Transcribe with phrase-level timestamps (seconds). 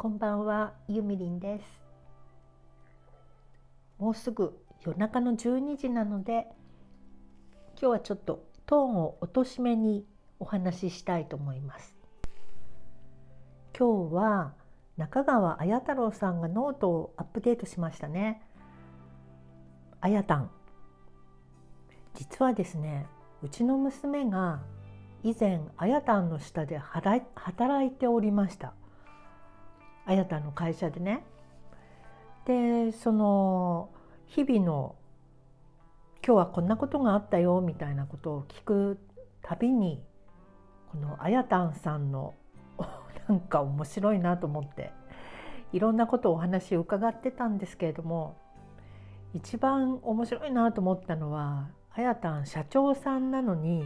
[0.00, 1.64] こんばんは、ゆみりんです。
[3.98, 6.46] もうすぐ夜中の12時なので、
[7.78, 10.06] 今日はちょっとトーンを落としめに
[10.38, 11.94] お話ししたいと思います。
[13.78, 14.54] 今日は
[14.96, 18.40] 中川綾太郎さんがノートをアップデートしましたね。
[20.00, 20.50] あやたん。
[22.14, 23.06] 実はですね、
[23.42, 24.62] うちの娘が
[25.22, 28.72] 以前あやたんの下で働いておりました。
[30.06, 31.24] あやたの会社でね。
[32.46, 33.90] でその
[34.26, 34.96] 日々の
[36.24, 38.98] 今日はこんなことがあったよみたいなことを聞く
[39.42, 40.02] たびに
[40.92, 42.34] このあやたんさんの
[43.28, 44.92] なんか面白いなと思って
[45.72, 48.36] いろんなことをお話を伺ってたんですけれども
[49.34, 53.84] 一番面白いなと思ったのはあやたん社長さんなのに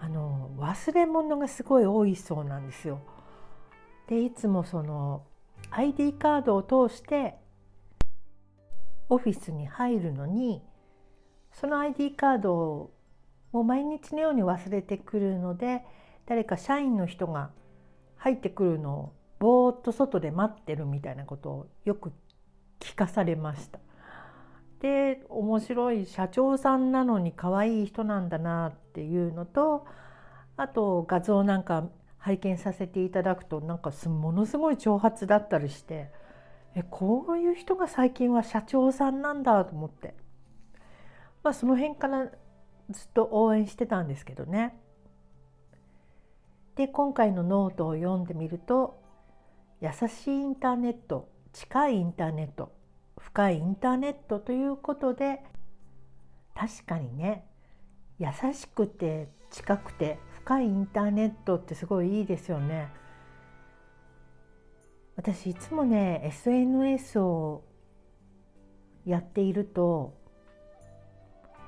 [0.00, 3.00] あの忘れ物がすごい多いそうなんですよ。
[4.08, 5.24] でいつもその
[5.70, 7.36] ID カードを通して
[9.08, 10.62] オフィスに入るのに
[11.52, 12.90] その ID カードを
[13.52, 15.84] もう毎日のように忘れてくるので
[16.26, 17.50] 誰か社員の人が
[18.16, 22.12] 入ってくるのをぼーっと外で待ってるみたいなことをよく
[22.80, 23.80] 聞かされました。
[24.80, 29.86] で面白い社長さんなのに可愛い人なんだなっていうのと
[30.56, 31.88] あと画像なんか
[32.22, 36.08] 拝見させていただくとなんかものすごい長髪だったりして
[36.76, 40.14] えこういう人が最近は社長さんなんだと思って、
[41.42, 42.26] まあ、その辺から
[42.90, 44.78] ずっと応援してたんですけどね。
[46.76, 49.02] で今回のノートを読んでみると
[49.82, 52.72] 「優しいインターネット近いインターネット
[53.18, 55.42] 深いインターネット」ということで
[56.54, 57.44] 確かにね
[58.18, 60.18] 優しくて近くて
[60.52, 62.90] 深いインターネットってすごいいいですよね。
[65.16, 67.62] 私いつもね SNS を
[69.06, 70.14] やっていると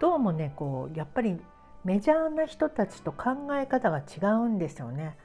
[0.00, 1.38] どうもねこうやっぱり
[1.84, 5.16] メジャーな人たちと考え方が違うんですよね。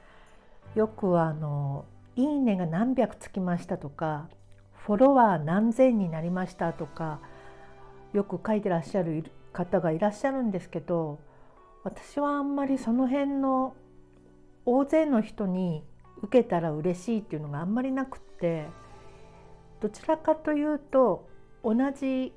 [0.74, 1.84] よくあの
[2.16, 4.28] 「いいね」が何百つきましたとか
[4.72, 7.20] フォロワー何千になりましたとか
[8.14, 11.18] よく書いてらっしゃる方がいらっしゃるんですけど
[11.82, 13.74] 私はあんまりその辺の
[14.66, 15.82] 大勢の人に
[16.22, 18.66] 受けたら嬉しいっていうのがあんまりなくって
[19.80, 21.28] どちらかというと
[21.64, 22.32] 同じ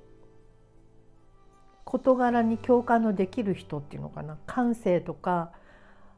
[1.83, 5.51] 事柄に共感のできる人っていうのかな感性とか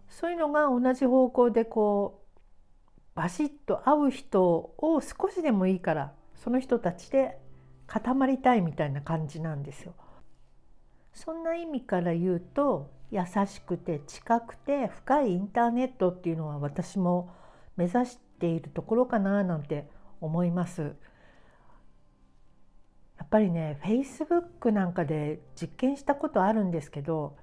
[0.08, 2.40] そういうのが同じ方向でこう
[3.16, 7.40] バシッと合う人を少しでもいいからその人たちで
[7.88, 9.94] 固まりたいみたいな感じなんですよ。
[11.16, 17.34] そんな意味から言うと優しくて近くて深いインターネットっていうのは私も
[17.78, 19.88] 目指しているところかななんて
[20.20, 20.96] 思います。
[23.18, 27.38] やっぱりね Facebook なんかで実験したことあるんですけど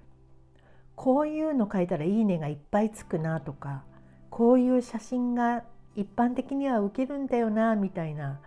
[0.94, 3.82] こういうの書いたら「いいね」がいっぱいつくなとか
[4.28, 5.65] こういう写真が
[5.97, 8.41] 一般的には受けるんだよなみたいな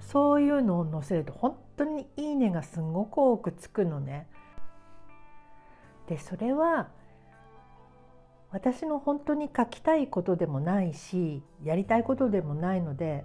[0.00, 4.26] そういうのを載せると本当に「いいね」がすごく多くつくのね。
[6.08, 6.88] でそれは
[8.50, 13.24] 私の本当に書きたいことでもないしやりたいことでもないので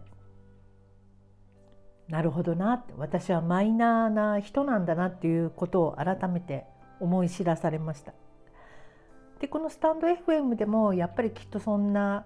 [2.07, 6.66] なるほどなって私はマイナーな人なんだなっていうことを改めて
[7.00, 8.13] 思い知らされました。
[9.40, 12.25] でこのスタンド FM でもやっぱりきっとそんな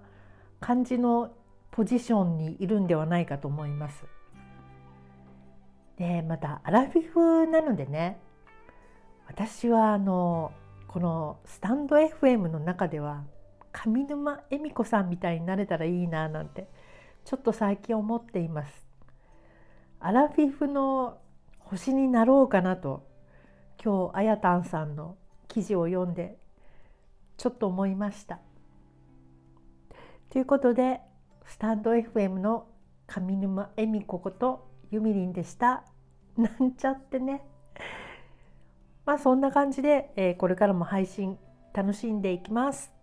[0.59, 1.31] 感じの
[1.69, 4.05] ポジションにいるんではないかと思います。
[5.97, 8.19] でまたアラフィフなのでね
[9.35, 10.51] 私はあの
[10.87, 13.23] このスタンド FM の中では
[13.71, 16.67] 上沼恵美子さんみたいになれたらいいななんて
[17.25, 18.87] ちょっと最近思っています。
[19.99, 21.17] アラフィフの
[21.57, 23.07] 星になろうかなと
[23.83, 25.17] 今日あやたんさんの
[25.47, 26.37] 記事を読んで
[27.37, 28.39] ちょっと思いました。
[30.29, 31.01] ということで
[31.47, 32.67] スタンド FM の
[33.07, 35.85] 上沼恵美子ことゆみりんでした。
[36.37, 37.43] なんちゃってね。
[39.05, 41.37] まあそんな感じで、えー、これからも配信
[41.73, 43.02] 楽しんでいきます。